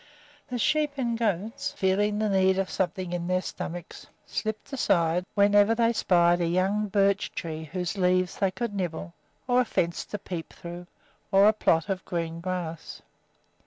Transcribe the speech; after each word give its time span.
The 0.47 0.57
sheep 0.57 0.93
and 0.97 1.15
goats, 1.15 1.73
feeling 1.73 2.17
the 2.17 2.27
need 2.27 2.57
of 2.57 2.71
something 2.71 3.13
in 3.13 3.27
their 3.27 3.43
stomachs, 3.43 4.07
slipped 4.25 4.73
aside 4.73 5.25
whenever 5.35 5.75
they 5.75 5.93
spied 5.93 6.41
a 6.41 6.47
young 6.47 6.87
birch 6.87 7.31
tree 7.35 7.65
whose 7.65 7.99
leaves 7.99 8.39
they 8.39 8.49
could 8.49 8.73
nibble, 8.73 9.13
or 9.47 9.61
a 9.61 9.65
fence 9.65 10.03
to 10.05 10.17
peep 10.17 10.53
through, 10.53 10.87
or 11.31 11.47
a 11.47 11.53
plot 11.53 11.87
of 11.87 12.03
green 12.03 12.39
grass. 12.41 13.03